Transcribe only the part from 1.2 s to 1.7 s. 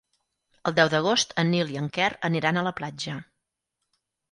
en